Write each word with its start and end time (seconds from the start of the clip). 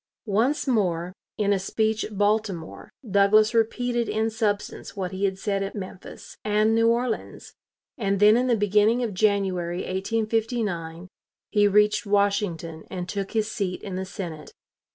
Once 0.25 0.67
more, 0.67 1.13
in 1.37 1.53
a 1.53 1.59
speech 1.59 2.03
at 2.03 2.17
Baltimore, 2.17 2.89
Douglas 3.07 3.53
repeated 3.53 4.09
in 4.09 4.31
substance 4.31 4.95
what 4.95 5.11
he 5.11 5.25
had 5.25 5.37
said 5.37 5.61
at 5.61 5.75
Memphis 5.75 6.37
and 6.43 6.73
New 6.73 6.87
Orleans, 6.89 7.53
and 7.99 8.19
then 8.19 8.35
in 8.35 8.47
the 8.47 8.55
beginning 8.57 9.03
of 9.03 9.13
January, 9.13 9.81
1859, 9.81 11.07
he 11.51 11.67
reached 11.67 12.07
Washington 12.07 12.83
and 12.89 13.07
took 13.07 13.33
his 13.33 13.51
seat 13.51 13.83
in 13.83 13.93
the 13.93 14.03
Senate. 14.05 14.53